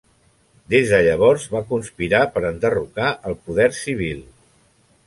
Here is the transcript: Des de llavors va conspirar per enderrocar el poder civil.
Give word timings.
Des 0.73 0.93
de 0.93 1.01
llavors 1.07 1.45
va 1.57 1.61
conspirar 1.73 2.23
per 2.39 2.45
enderrocar 2.53 3.13
el 3.33 3.39
poder 3.47 3.71
civil. 3.83 4.27